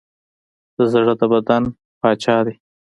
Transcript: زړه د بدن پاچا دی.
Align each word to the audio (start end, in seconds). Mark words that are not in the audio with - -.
زړه 0.91 1.13
د 1.19 1.21
بدن 1.31 1.63
پاچا 1.99 2.37
دی. 2.45 2.55